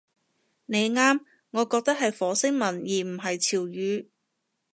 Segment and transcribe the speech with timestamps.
[0.65, 1.19] 你啱，
[1.51, 4.07] 我覺得係火星文而唔係潮語